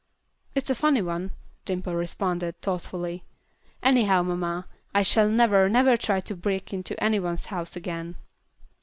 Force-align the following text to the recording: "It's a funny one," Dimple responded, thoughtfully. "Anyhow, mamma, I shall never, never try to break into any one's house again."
"It's 0.55 0.71
a 0.71 0.73
funny 0.73 1.03
one," 1.03 1.29
Dimple 1.63 1.93
responded, 1.93 2.59
thoughtfully. 2.63 3.23
"Anyhow, 3.83 4.23
mamma, 4.23 4.65
I 4.95 5.03
shall 5.03 5.29
never, 5.29 5.69
never 5.69 5.95
try 5.95 6.19
to 6.21 6.35
break 6.35 6.73
into 6.73 6.99
any 7.03 7.19
one's 7.19 7.45
house 7.53 7.75
again." 7.75 8.15